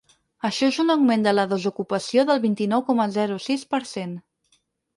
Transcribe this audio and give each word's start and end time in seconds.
Això 0.47 0.69
és 0.71 0.79
un 0.83 0.93
augment 0.93 1.25
de 1.27 1.33
la 1.35 1.45
desocupació 1.51 2.25
del 2.31 2.43
vint-i-nou 2.47 2.85
coma 2.89 3.09
zero 3.19 3.41
sis 3.47 3.69
per 3.77 3.85
cent. 3.95 4.21